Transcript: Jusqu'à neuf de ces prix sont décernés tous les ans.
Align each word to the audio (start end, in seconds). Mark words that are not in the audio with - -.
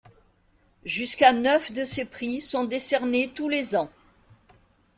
Jusqu'à 0.83 1.31
neuf 1.31 1.71
de 1.71 1.85
ces 1.85 2.05
prix 2.05 2.41
sont 2.41 2.63
décernés 2.65 3.29
tous 3.35 3.47
les 3.49 3.75
ans. 3.75 3.91